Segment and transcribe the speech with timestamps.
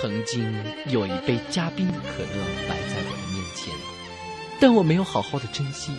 [0.00, 0.50] 曾经
[0.86, 3.74] 有一杯加冰的可乐摆在我的面前，
[4.58, 5.92] 但我没有好好的珍惜。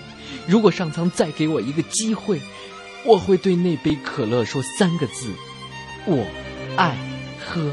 [0.47, 2.41] 如果上苍再给我一个机会，
[3.05, 5.31] 我会对那杯可乐说三个字：
[6.05, 6.25] 我
[6.77, 6.97] 爱
[7.45, 7.71] 喝。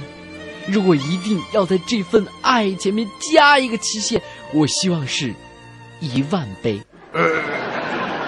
[0.67, 4.21] 如果一定要在这份爱前面加一个期限，
[4.53, 5.35] 我希望是
[6.01, 6.83] 一万杯。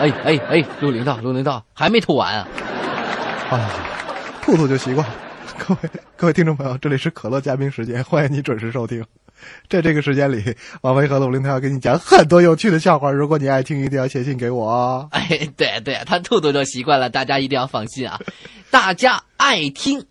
[0.01, 2.49] 哎哎哎，陆领导，陆领导还没吐完啊！
[3.51, 3.71] 啊，
[4.41, 5.07] 吐吐就习惯。
[5.59, 9.05] 各位各位听众朋友，这里是可乐嘉宾时间，欢迎你准时收听。
[9.69, 13.11] 在这个时间里，王威和鲁林他要给你讲很多有趣的笑话。
[13.11, 15.09] 如果你爱听，一定要写信给我哦。
[15.13, 18.21] 哎，对对，他吐吐就习惯了，大家一定要放心啊！
[18.71, 20.05] 大家爱听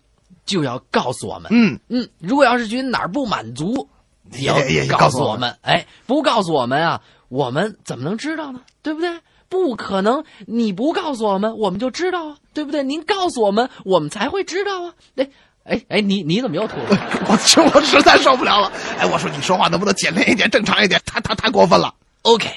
[0.44, 1.50] 就要告诉我们。
[1.52, 3.88] 嗯嗯，如果要是觉得哪儿不满足，
[4.32, 5.56] 也也告诉我们。
[5.62, 8.60] 哎，不告诉我们啊，我们怎么能知道呢？
[8.82, 9.10] 对不对？
[9.50, 12.82] 不可能，你不告诉我们，我们就知道啊，对不对？
[12.84, 14.94] 您告诉我们，我们才会知道啊。
[15.16, 15.28] 哎，
[15.64, 16.86] 哎哎，你你怎么又吐了？
[17.26, 17.32] 我
[17.74, 18.72] 我实在受不了了。
[18.98, 21.00] 哎，我说你说话能不能简练一点、正常一点？
[21.04, 21.94] 太太太过分了。
[22.22, 22.48] OK，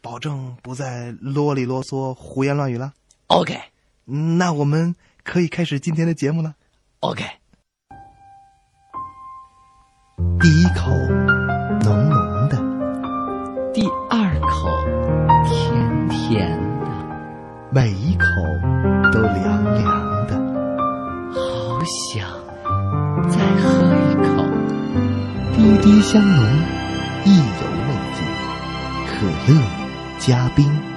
[0.00, 2.92] 保证不再啰里啰嗦、胡言乱语了。
[3.26, 3.58] OK，
[4.04, 6.54] 那我们可以开始今天的节目了。
[7.00, 7.24] OK，
[10.40, 10.90] 第一口
[11.84, 12.56] 浓浓的，
[13.72, 14.68] 第二口
[16.28, 16.86] 甜甜的，
[17.70, 18.26] 每一口
[19.10, 19.82] 都凉凉
[20.26, 20.36] 的，
[21.32, 21.80] 好
[22.12, 22.28] 想
[23.30, 24.44] 再喝一口。
[25.56, 26.44] 滴滴香浓，
[27.24, 27.42] 意犹
[27.88, 28.18] 未尽，
[29.06, 29.10] 可
[29.50, 29.58] 乐
[30.18, 30.87] 加冰。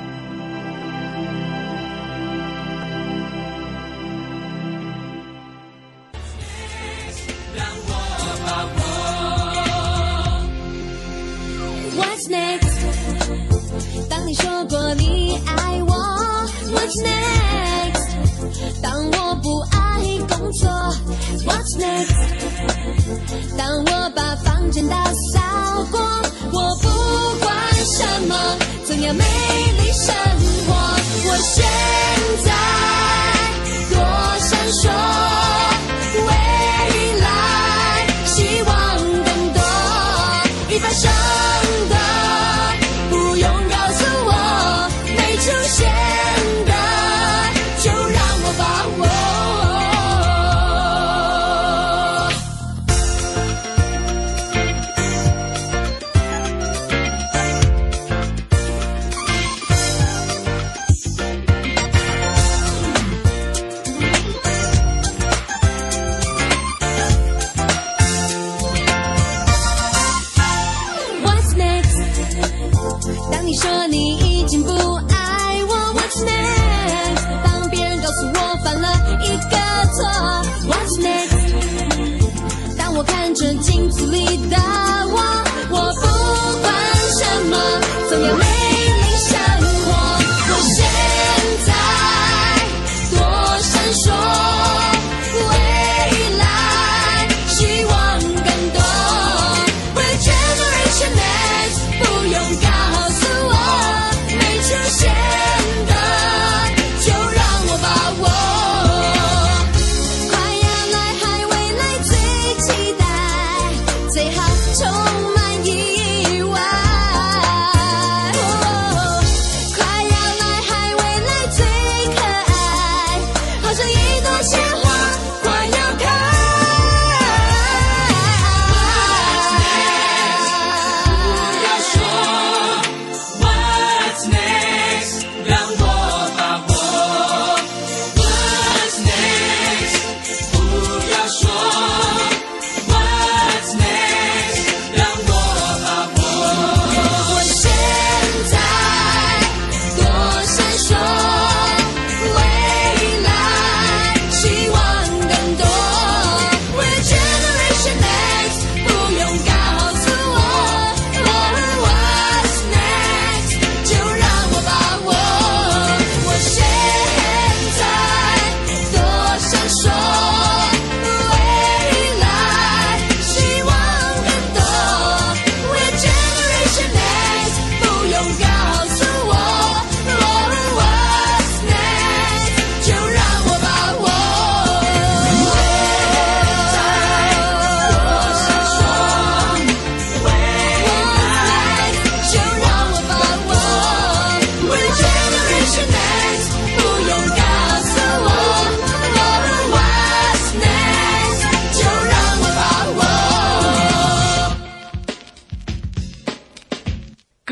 [14.32, 15.94] 你说过你爱我
[16.74, 18.82] ，what's next？
[18.82, 19.78] 当我不爱
[20.30, 20.70] 工作
[21.46, 22.16] ，what's next？
[23.58, 26.00] 当我把房间打扫过，
[26.54, 26.88] 我不
[27.44, 27.54] 管
[27.84, 30.16] 什么，总要美丽生
[30.66, 30.74] 活。
[31.26, 31.66] 我现
[32.46, 32.50] 在
[33.90, 34.00] 多
[34.40, 35.41] 闪烁。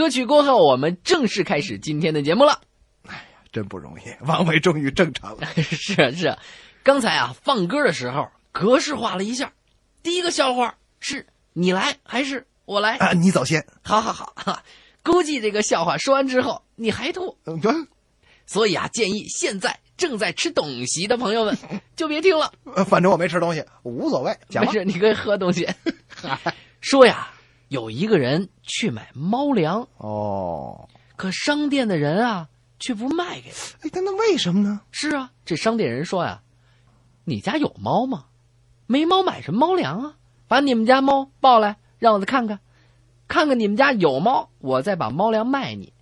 [0.09, 2.61] 歌曲过后，我们正式开始今天的节目了。
[3.07, 3.21] 哎呀
[3.51, 5.45] 真不容易，王维终于正常了。
[5.61, 6.39] 是啊是啊，
[6.81, 9.53] 刚才啊放歌的时候格式化了一下，
[10.01, 12.97] 第一个笑话是你来还是我来？
[12.97, 13.63] 啊，你走先。
[13.83, 14.63] 好好好，哈
[15.03, 17.87] 估计这个笑话说完之后你还吐，嗯，
[18.47, 21.55] 所以啊建议现在正在吃东西的朋友们
[21.95, 24.35] 就别听了，呃反正我没吃东西，无所谓。
[24.49, 24.71] 讲吧。
[24.71, 25.69] 没事你可以喝东西。
[26.81, 27.29] 说呀，
[27.69, 32.49] 有一个人去买猫粮，哦，可商店的人啊
[32.79, 33.77] 却不卖给他。
[33.87, 34.81] 哎，但那为什么呢？
[34.91, 36.41] 是啊，这商店人说呀
[37.25, 38.25] ：“你家有猫吗？
[38.87, 40.15] 没猫买什么猫粮啊？
[40.47, 42.59] 把你们家猫抱来，让我再看看，
[43.27, 45.93] 看看你们家有猫，我再把猫粮卖你。”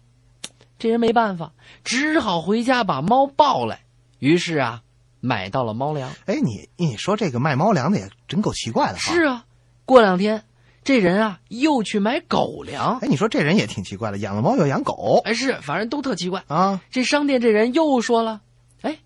[0.80, 1.52] 这人没办法，
[1.84, 3.82] 只好回家把猫抱来。
[4.20, 4.84] 于是啊，
[5.20, 6.12] 买到了猫粮。
[6.28, 9.12] 哎，你你说这个卖猫粮的也真够奇怪的哈。
[9.12, 9.46] 是啊，
[9.86, 10.44] 过两天
[10.88, 13.00] 这人啊又去买狗粮。
[13.00, 16.46] 哎，你说这人也挺奇怪的，养了猫又养狗哎，是，反正都特奇怪。
[16.48, 16.80] 啊？
[16.92, 18.40] 这商店这人又说了
[18.84, 19.00] ：“哎，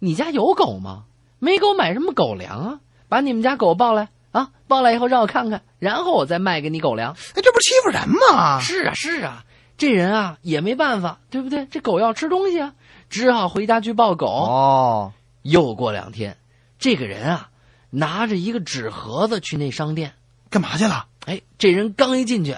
[0.00, 1.04] 你家有狗吗？
[1.38, 2.80] 没狗买什么狗粮啊？
[3.08, 7.12] 把你们家狗抱来啊，抱来以后让我看看，然后我再卖给你狗粮。
[7.12, 8.58] 哎，这不是欺负人吗？
[8.58, 9.44] 是啊，是啊，
[9.76, 11.66] 这人啊也没办法，对不对？
[11.66, 12.74] 这狗要吃东西啊，
[13.10, 14.26] 只好回家去抱狗。
[14.26, 15.12] 哦，
[15.42, 16.36] 又过两天，
[16.80, 17.50] 这个人啊
[17.90, 20.14] 拿着一个纸盒子去那商店。
[20.50, 21.06] 干嘛去了？
[21.28, 22.56] 哎，这人刚一进去，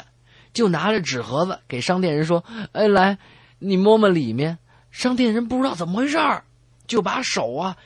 [0.52, 3.18] 就拿着纸盒子给商店人说：“哎，来，
[3.58, 4.58] 你摸摸里面。”
[4.92, 6.44] 商店人不知道怎么回事儿，
[6.86, 7.76] 就把手啊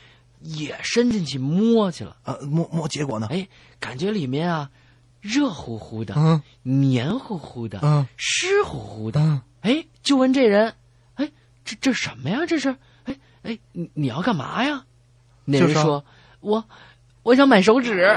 [0.41, 2.17] 也伸进去摸去了。
[2.23, 3.29] 啊，摸摸，结果呢？
[3.31, 3.49] 哎，
[3.81, 4.71] 感觉里面啊
[5.21, 9.21] 热乎乎的，嗯黏糊糊的，嗯湿乎乎的。
[9.21, 10.75] 嗯，哎，就问这人
[11.17, 11.31] ：“哎，
[11.65, 12.41] 这这什么呀？
[12.47, 12.77] 这是？
[13.05, 14.85] 哎哎，你你要干嘛呀？”
[15.47, 16.05] 那人说
[16.41, 16.65] ：“我
[17.23, 18.07] 我想买手指。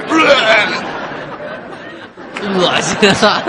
[2.42, 3.42] 恶心啊！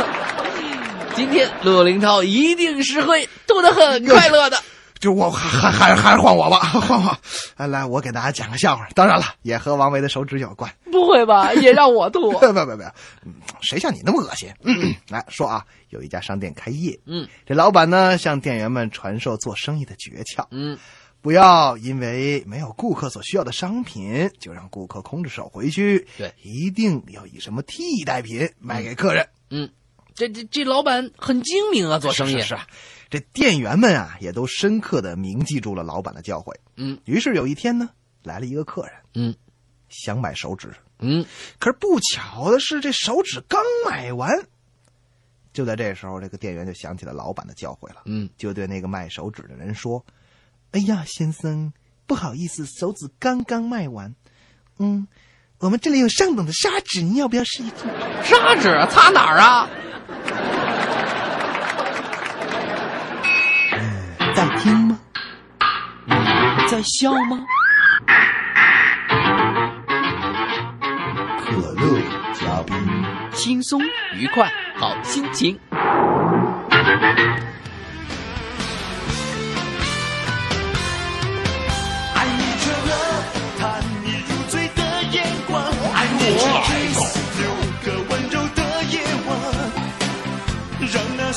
[1.16, 4.58] 今天陆林涛一定是会吐得很快乐的。
[5.00, 7.18] 就我还还还还是换我吧， 换我。
[7.56, 8.86] 来，来，我给大家讲个笑话。
[8.96, 10.70] 当然了，也和王维的手指有关。
[10.92, 11.54] 不会吧？
[11.56, 12.32] 也让我吐？
[12.34, 12.84] 不不不
[13.62, 14.50] 谁像你那么恶心？
[14.64, 20.78] 嗯，来说啊，有一家商店开业，嗯这老板呢向店员们传授做生意的诀窍，嗯
[21.22, 26.08] 不要因为没有顾客所需要的商品，就让顾客空着手回去。
[26.18, 29.28] 对一定要以什么替代品卖给客人。
[29.50, 29.70] 嗯，
[30.14, 32.68] 这这这老板很精明啊，做生意是啊，
[33.10, 36.56] 这店员们啊也都深刻的铭记住了老板的教诲。
[36.78, 37.90] 嗯于是有一天呢，
[38.24, 39.36] 来了一个客人，嗯
[39.90, 41.26] 想买手指，嗯
[41.60, 44.48] 可是不巧的是，这手指刚买完。
[45.52, 50.06] 就在这时候，这个店员就想起了老板的教诲了，嗯，就对那个卖手指的人说
[50.72, 51.74] ：“哎呀，先生，
[52.06, 54.14] 不好意思，手指刚刚卖完。
[54.78, 55.08] 嗯，
[55.60, 57.76] 我们这里有上等的砂纸，你要不要试一试？
[58.24, 59.68] 砂纸擦哪儿啊？
[64.36, 65.00] 在听吗？
[66.70, 67.44] 在笑吗？
[71.40, 72.00] 可乐
[72.36, 72.76] 嘉宾，
[73.34, 73.82] 轻松
[74.14, 75.60] 愉快，好心情。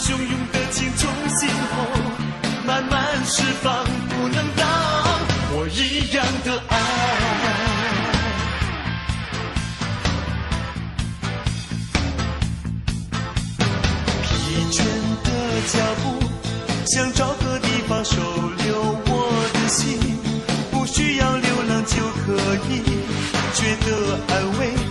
[0.02, 0.18] 汹涌
[0.52, 1.87] 的情从心头
[2.66, 4.68] 慢慢释放，不能当
[5.52, 6.75] 我一样的爱。
[14.25, 14.26] 疲
[14.73, 14.82] 倦
[15.23, 15.28] 的
[15.68, 16.04] 脚步，
[16.85, 18.16] 想找个地方收
[18.64, 19.11] 留我
[19.54, 20.18] 的心，
[20.73, 22.35] 不需要流浪就可
[22.68, 22.82] 以
[23.54, 24.81] 觉得安慰。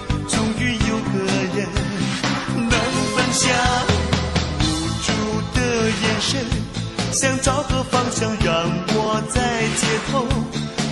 [7.21, 8.51] 想找个方向让
[8.95, 9.39] 我在
[9.77, 10.25] 街头，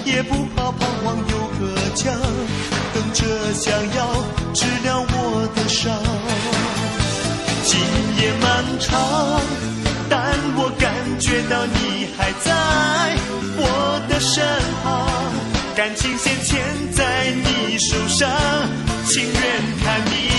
[0.05, 2.11] 也不怕彷徨有个家，
[2.93, 4.05] 等着想要
[4.53, 5.91] 治疗我的伤。
[7.63, 7.81] 今
[8.21, 9.41] 夜漫长，
[10.07, 12.53] 但我感觉到你还在
[13.57, 14.45] 我的身
[14.83, 15.09] 旁，
[15.75, 18.29] 感情线牵在你手上，
[19.07, 19.41] 情愿
[19.83, 20.29] 看你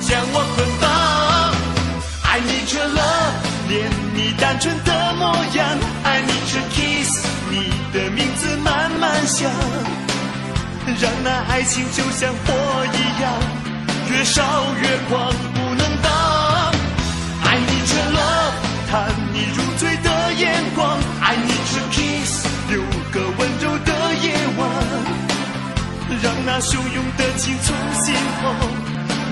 [0.00, 1.54] 将我捆绑。
[2.26, 3.13] 爱你这 love，
[3.74, 5.66] 恋你单纯的模样，
[6.04, 9.50] 爱你是 kiss，你的名字慢慢想，
[11.00, 12.54] 让那爱情就像火
[12.94, 13.32] 一样，
[14.10, 14.42] 越烧
[14.80, 16.08] 越狂，不能挡。
[17.42, 18.54] 爱你这 love，
[18.88, 24.70] 谈你如醉的眼光，爱你是 kiss，六个温柔的夜晚，
[26.22, 28.54] 让那汹涌的情从心头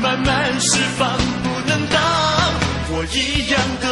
[0.02, 2.00] 慢慢释放，不能挡。
[2.94, 3.91] 我一样的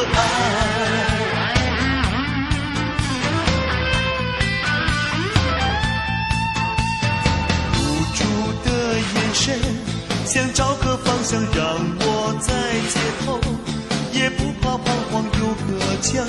[16.19, 16.27] 何妨，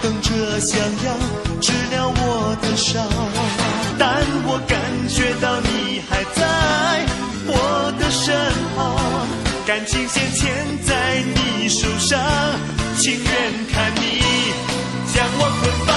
[0.00, 1.14] 等着想要
[1.60, 3.04] 治疗我的伤。
[3.98, 6.40] 但我感觉到你还在
[7.46, 8.34] 我的身
[8.74, 8.78] 旁，
[9.66, 10.52] 感情线牵
[10.84, 12.18] 在你手上，
[12.98, 13.30] 情愿
[13.72, 14.22] 看你
[15.12, 15.92] 将我捆绑。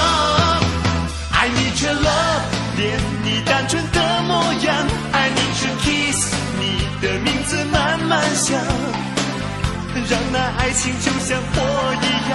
[1.32, 2.44] 爱你却 love，
[2.78, 6.64] 恋你单纯的模样，爱你却 kiss，你
[7.02, 8.60] 的名字慢慢想，
[10.10, 11.62] 让那爱情就像火
[12.02, 12.34] 一样，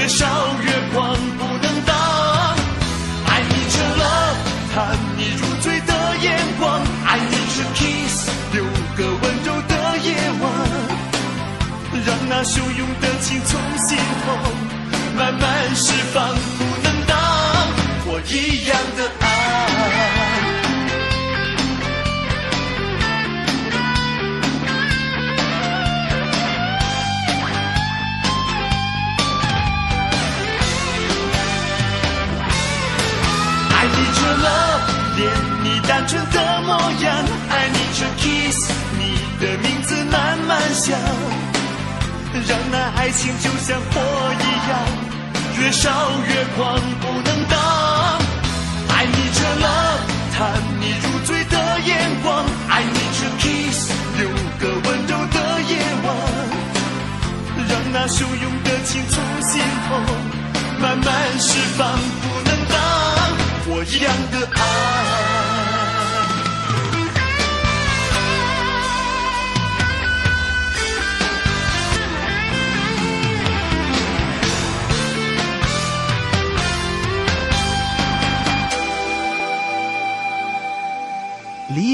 [0.00, 0.26] 越烧
[0.62, 1.94] 越狂，不能挡。
[3.26, 4.40] 爱你却 love，
[4.74, 5.92] 看你入醉的
[6.22, 8.64] 眼光，爱你却 kiss，留
[8.96, 10.50] 个温柔的夜晚，
[12.06, 14.32] 让那汹涌的情从心头
[15.18, 17.18] 慢慢释放，不能挡。
[18.06, 18.98] 我一样的。
[19.20, 20.19] 爱
[35.90, 36.70] 单纯的模
[37.02, 37.12] 样，
[37.50, 40.96] 爱你却 kiss，你的名字慢慢想，
[42.46, 44.00] 让那爱情就像火
[44.38, 44.72] 一样，
[45.58, 45.90] 越烧
[46.28, 47.58] 越狂，不能挡。
[48.94, 49.98] 爱你却 love，
[50.38, 54.28] 看你入醉的眼光，爱你却 kiss，留
[54.60, 56.08] 个温柔的夜晚，
[57.68, 59.98] 让那汹涌的情从心头
[60.80, 61.06] 慢慢
[61.40, 62.78] 释放，不能挡。
[63.66, 65.69] 我一样的爱。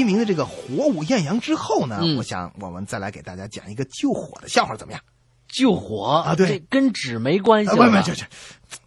[0.07, 5.01] 黎明的这个火舞艳阳之后呢，嗯我想我们再来给大家讲一个救火的笑话，怎么样？
[5.49, 7.83] 救火啊对这跟纸没关系啊，不。
[7.83, 8.25] 不不，这这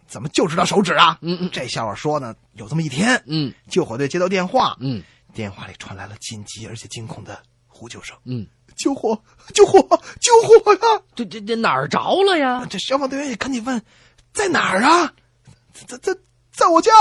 [0.07, 1.17] 怎么就知道手指啊？
[1.21, 9.21] 嗯嗯这笑话说呢，有这么一天，嗯救火队接到电话，嗯电话里传来了紧急而且惊恐的呼救声：嗯，救火！
[9.53, 9.79] 救火！
[10.19, 11.01] 救火呀！
[11.15, 12.65] 这这这哪儿着了呀？
[12.69, 13.81] 这消防队员也赶紧问，
[14.33, 15.13] 在哪儿啊？
[15.87, 16.13] 在在
[16.51, 16.91] 在我家。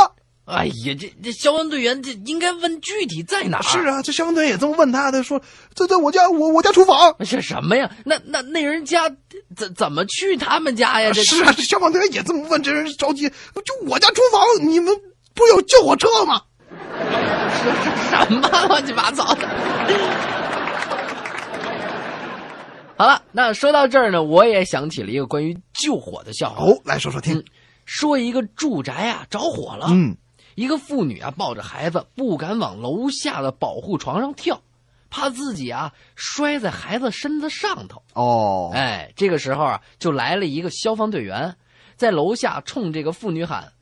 [0.50, 3.62] 哎呀，这这消防队员这应该问具体在哪儿？
[3.62, 5.40] 是啊，这消防队员也这么问他，他说
[5.75, 7.14] 这在我家，我我家厨房。
[7.25, 7.90] 是什么呀？
[8.04, 9.11] 那那那人家
[9.57, 11.12] 怎怎么去他们家呀？
[11.14, 14.95] 这是啊，这消防队员也这么问，这人着急，就我家厨房，你们
[15.35, 16.42] 不有救火车吗？
[18.11, 19.49] 什么乱七八糟的？
[22.97, 26.64] 好了，那说到这儿呢，我也想起了一个关于救火的笑话。
[26.64, 27.45] 哦，来说说听。
[27.87, 30.16] 说一个住宅啊着火了，嗯，
[30.54, 34.62] 一个妇女啊抱着孩子不敢往楼下的保护床上跳，
[35.09, 38.02] 怕自己啊摔在孩子身子上头。
[38.14, 41.57] 哦，哎，这个时候啊，就来了一个消防队员，
[41.97, 43.73] 在楼下冲这个妇女喊：“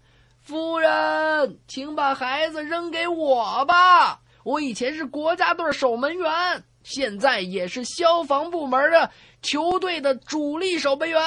[0.40, 4.20] 夫人，请把孩子扔给我吧！
[4.44, 9.10] 我以前是国家队守门员，现在也是消防部门的
[9.42, 11.20] 球队的主力守门员。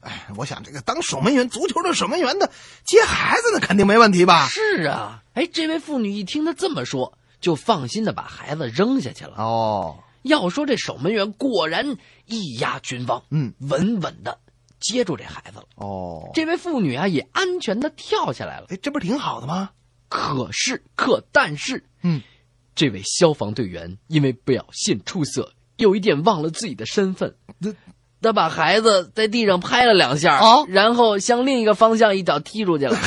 [0.00, 2.50] 哎，我想这个当守门员，足球的守门员的
[2.84, 4.46] 接孩子那肯定没问题吧？
[4.48, 9.34] 是啊，哎，这位妇女一听他这么说，就放心的把孩子扔下去了。
[9.36, 14.38] 哦，要说这守门员果然一压群芳，嗯，稳稳的
[14.78, 15.64] 接住这孩子了。
[15.76, 18.66] 哦，这位妇女啊，也安全的跳下来了。
[18.70, 19.70] 哎，这不是挺好的吗？
[20.08, 22.22] 可是，可但是，嗯，
[22.74, 27.36] 这位消防队员因为表现出色，有一点忘了自己的身份。
[28.22, 32.96] 这他把孩子在地上拍了两下，哦然后向另一个方向一脚踢出去了。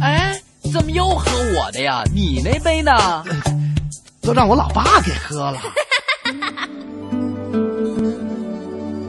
[0.00, 0.40] 哎，
[0.72, 2.02] 怎么又喝我的呀？
[2.14, 2.92] 你那杯呢？
[4.22, 5.58] 都让我老爸给喝了。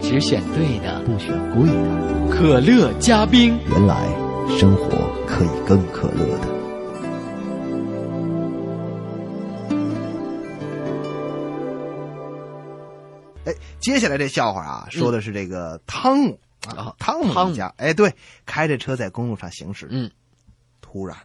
[0.01, 3.57] 只选对的不选贵的，可乐加冰。
[3.69, 3.95] 原来
[4.59, 4.89] 生活
[5.25, 6.60] 可以更可乐的。
[13.45, 17.73] 哎，接下来这笑话啊，说的是这个汤姆、啊啊，汤姆一家。
[17.77, 18.13] 哎，对，
[18.45, 20.11] 开着车在公路上行驶，嗯，
[20.79, 21.17] 突然，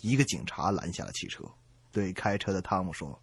[0.00, 1.44] 一个警察拦下了汽车，
[1.92, 3.16] 对开车的汤姆说：“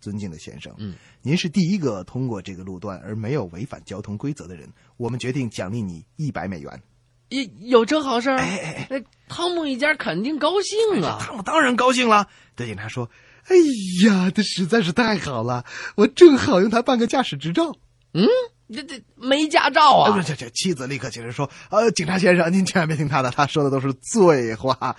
[0.00, 6.82] 尊敬的先生，嗯，您是第一个通过这个路段而没有违反交通规则的人，我们决定奖励你一百美元。
[7.28, 8.28] 有有这好事？
[8.30, 11.16] 哎哎哎，那汤姆一家肯定高兴啊！
[11.20, 13.08] 汤姆当然高兴了，对警察说
[13.48, 13.56] ：“哎
[14.04, 15.64] 呀，这实在是太好了，
[15.96, 17.72] 我正好用它办个驾驶执照。”
[18.14, 18.28] 嗯，
[18.74, 20.12] 这这没驾照啊！
[20.12, 20.22] 啊！
[20.22, 24.76] 这这妻子立刻解释说：“呃，警察先生，您千万别听他的，他说的都是醉话。
[24.80, 24.94] 啊，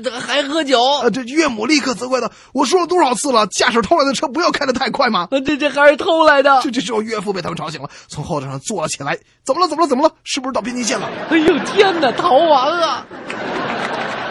[0.00, 0.80] 这这还喝酒？
[1.02, 6.60] 啊，这岳母立刻责怪道：“我说了多少次了，驾驶偷来的车不要开得太快吗？”啊，这这还是偷来的。
[6.62, 9.18] 这这时候岳父被他们吵醒了，从后座上坐了起来。
[9.44, 9.68] 怎么了？
[9.68, 9.88] 怎么了？
[9.88, 10.14] 怎么了？
[10.22, 11.10] 是不是到边境线了？
[11.30, 13.04] 哎呦天哪，逃亡啊！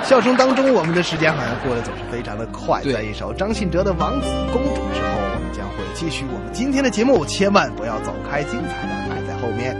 [0.04, 2.82] 笑声当中，我们的时间好像过得总是非常的快。
[2.84, 9.74] 在一首张信哲的《王子公主》之后，我们将会继续我们今天的节目，千万不要走开，精彩的还在后面。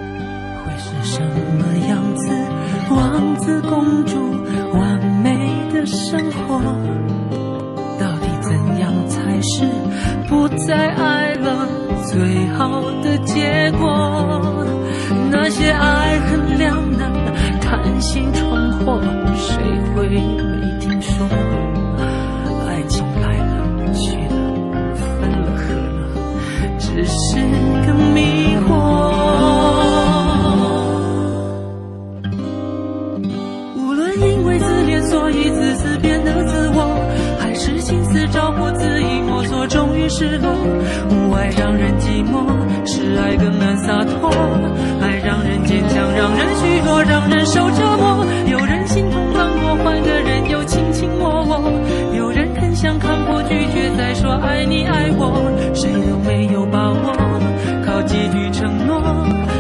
[0.64, 2.30] 会是什么样子？
[2.90, 4.16] 王子公主
[4.78, 5.38] 完美
[5.74, 6.60] 的生活，
[8.00, 9.68] 到底怎样才是
[10.30, 11.68] 不再爱了
[12.06, 14.66] 最好的结果？
[15.30, 16.83] 那些爱恨两
[17.74, 19.02] 难、贪心闯祸，
[19.36, 19.58] 谁
[19.96, 20.20] 会没
[20.80, 21.28] 听说？
[22.68, 24.36] 爱情来了去了，
[24.94, 26.06] 分了合了，
[26.78, 27.33] 只是
[47.34, 48.26] 忍受折磨。
[48.46, 52.16] 有人心痛看过，换个人又卿卿我我。
[52.16, 55.34] 有人很想看破，拒绝再说爱你爱我，
[55.74, 57.42] 谁都没有把握。
[57.84, 59.02] 靠几句承诺，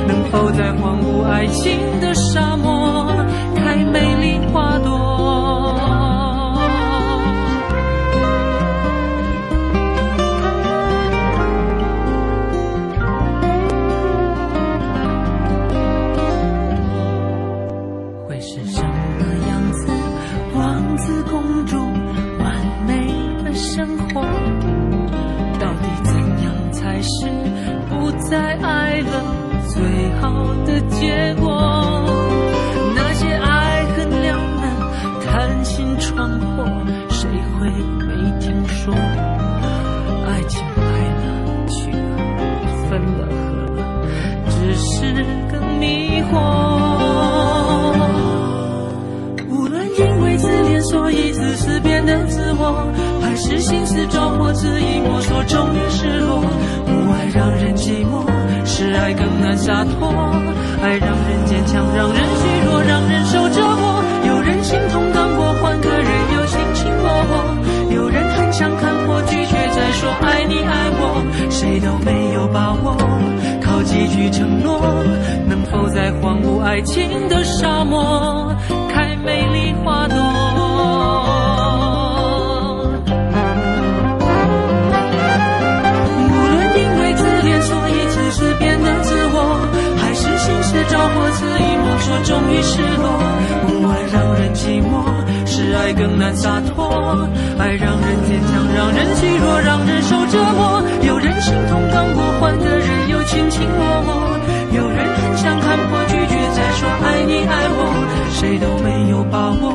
[0.07, 2.12] 能否在荒芜爱情的
[59.13, 60.11] 更难洒脱。
[60.81, 64.03] 爱让人坚强，让人虚弱，让人受折磨。
[64.27, 67.93] 有人心痛难过，换个人又卿卿我我。
[67.95, 72.97] 有人很想看破，拒绝再说爱你爱我，谁都没有把握。
[73.61, 74.81] 靠几句承诺，
[75.47, 78.53] 能否在荒芜爱情的沙漠
[78.89, 80.72] 开美丽花朵？
[92.23, 93.19] 终于失落。
[93.67, 95.03] 不爱让人寂寞，
[95.45, 97.27] 是爱更难洒脱。
[97.59, 100.81] 爱让人坚强，让人虚弱，让人受折磨。
[101.01, 104.39] 有人心痛刚过，换个人又卿卿我我。
[104.73, 107.79] 有人很想看破，拒绝再说爱你爱我，
[108.31, 109.73] 谁都没有把握。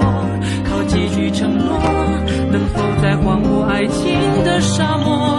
[0.68, 1.78] 靠几句承诺，
[2.50, 5.37] 能否在荒芜爱情的沙漠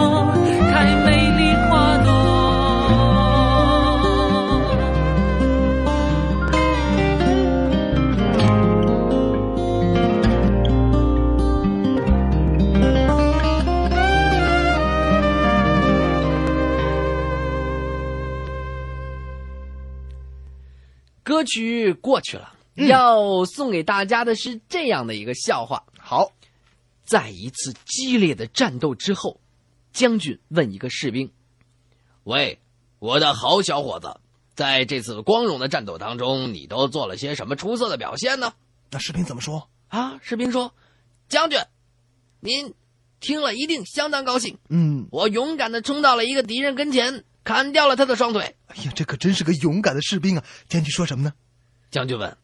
[21.50, 26.30] 歌曲过去了，要送给大家的是这样的一个笑话：好，
[27.04, 29.40] 在一次激烈的战斗之后，
[29.92, 31.32] 将军问一个士兵
[32.22, 32.60] ：“喂，
[33.00, 34.20] 我的好小伙子，
[34.54, 38.52] 在这次光荣的战斗当中，你都做了些什么出色的表现呢
[38.92, 40.72] 那士兵怎么说？？”啊，士兵说
[41.28, 41.58] ：“将军，
[42.38, 42.74] 您
[43.18, 44.56] 听了一定相当高兴。
[44.68, 48.56] 嗯，我勇敢的冲到了一个敌人跟前，砍掉了他的双腿。
[48.66, 50.44] 哎呀，这可真是个勇敢的士兵啊！
[50.68, 51.32] 将军说什么呢？”
[51.90, 52.36] 将军问：“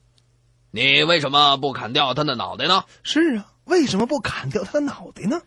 [0.73, 5.41] 你为什么不砍掉他的脑袋呢？”是啊，为什么不砍掉他的脑袋呢？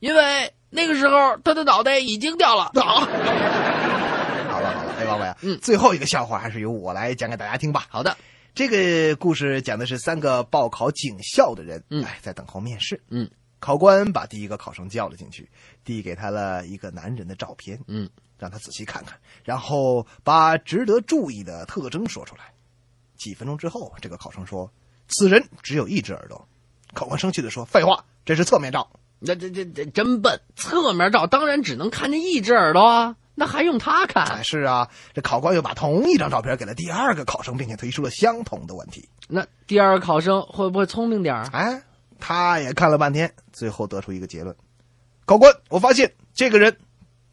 [0.00, 2.64] 因为那个时候他的脑袋已经掉了。
[2.64, 2.72] 啊！
[4.50, 7.86] 好了好了，哎，王伟啊，嗯最后一个笑话还是由我来讲给大家听吧。
[7.88, 8.16] 好的，
[8.54, 13.02] 这个故事讲的是三个报考警校的人，嗯哎，在等候面试。
[13.08, 13.28] 嗯，
[13.60, 15.48] 考官把第一个考生叫了进去，
[15.84, 22.52] 递给他了一个男人的照片，嗯，让他仔细看看，然后把值得注意的特征说出来。
[23.16, 24.70] 几分钟之后，这个考生说
[25.08, 26.46] ：“此人只有一只耳朵。”
[26.92, 28.88] 考官生气的说：“废话，这是侧面照。
[29.18, 34.44] 那这这这真笨，侧面照当然只能看见一只耳朵啊，那还用他哎，看？
[34.44, 39.08] 是啊，这考官又把同一张照片给了第二个考生，并且提出了相同的问题。
[39.28, 41.48] 那第二个考生会不会聪明点儿？
[41.52, 41.82] 哎，
[42.18, 44.54] 他也看了半天，最后得出一个结论：
[45.24, 46.76] 考官，我发现这个人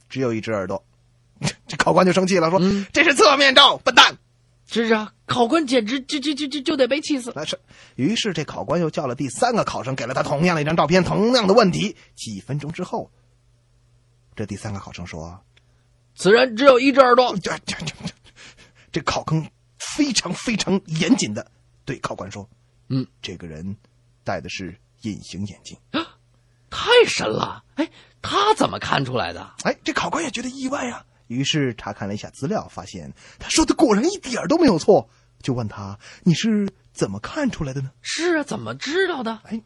[0.08, 0.82] 只有一只耳朵。
[1.68, 4.18] 这 考官就生气了，说：“嗯这是侧面照，笨蛋！”
[4.68, 7.34] 是啊，考官简直就就就就就得被气死。
[7.36, 7.60] 那是，
[7.96, 11.96] 于是这考官又叫了第三个考生，给了他同样的一张照片，同样的问题。
[12.16, 13.12] 几分钟之后，
[14.36, 15.44] 这第三个考生说
[16.16, 17.36] 此人只有一只耳朵：“。
[17.44, 18.14] 这这这这，
[18.94, 19.46] 这考坑
[19.78, 21.52] 非常非常严谨的
[21.84, 22.48] 对考官说
[22.88, 23.76] ：‘嗯，这个人
[24.24, 25.78] 戴的是隐形眼镜。
[26.70, 27.62] ’太神了！
[27.76, 27.90] 哎，
[28.22, 29.56] 他怎么看出来的？
[29.64, 35.10] 哎，这考官也觉得意外啊，于是查看了一下资料，发现他说的果然一点儿都没有错，
[35.42, 39.62] 就问他：‘你是怎么看出来的呢是啊，怎么知道的？’哎，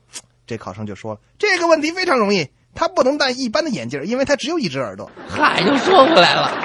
[0.45, 6.51] 这考生就说了：‘这个问题非常容易，他不能戴一般的眼镜，因为他只有一只耳朵。’嗨，又说回来了。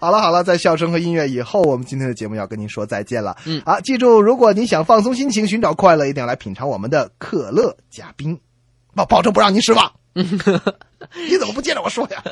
[0.00, 3.36] 好了好了，在笑声和音乐以后，我们今天的节目要跟您说再见了。
[3.46, 8.38] 嗯啊，记住，如果您想放松心情、寻找快乐，一定要来品尝我们的可乐加冰，
[8.94, 9.97] 保保证不让您失望。
[10.14, 12.22] 你怎么不接着我说呀？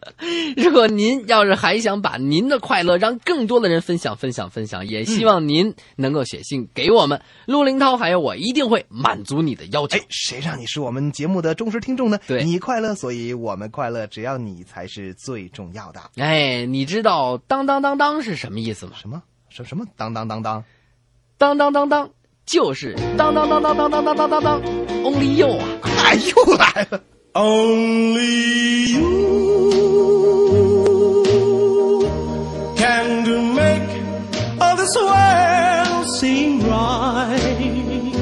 [0.56, 12.18] 如果您要是还想把您的快乐让更多的人分享、分享、分享，也希望您能够写信给我们，陆林涛还有我一定会满足你的要求哎。，谁让你是我们节目的忠实听众呢？
[12.26, 16.00] 对你快乐，所以我们快乐，只要你才是最重要的。
[16.16, 18.92] 哎，你知道“当当当当”是什么意思吗？
[18.98, 20.64] 什么什什么当当当当？
[21.36, 22.10] 当当当当
[22.46, 24.62] 就是当当当当当当当当当当
[25.02, 25.68] ，Only you 啊！
[26.04, 27.02] 哎，又来了。
[27.36, 29.10] Only you
[32.76, 33.24] can
[33.56, 33.90] make
[34.60, 38.14] all this world seem right.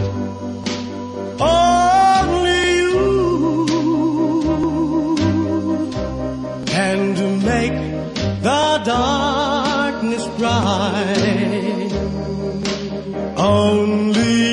[1.38, 3.04] Only you
[6.64, 7.78] can make
[8.40, 11.92] the darkness bright.
[13.36, 14.51] Only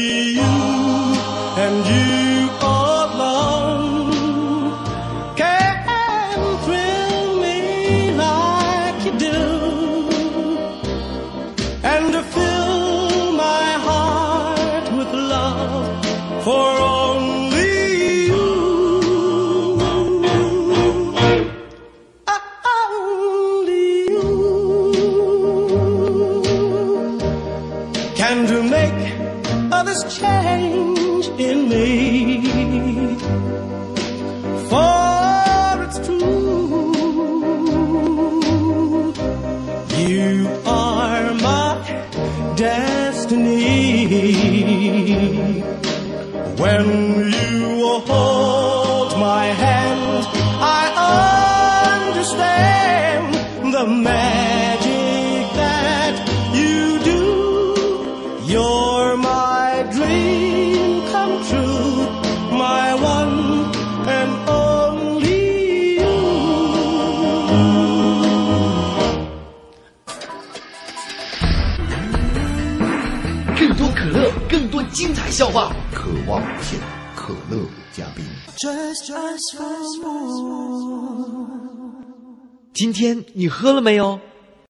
[46.59, 50.27] When you hold my hand,
[50.59, 50.83] I
[52.09, 53.33] understand
[53.73, 56.15] the magic that
[56.53, 57.23] you do.
[58.45, 61.95] You're my dream come true,
[62.51, 63.71] my one
[64.17, 66.17] and only you.
[73.57, 75.73] 更多可乐，更多精彩笑话。
[82.73, 84.19] 今天你喝了没有？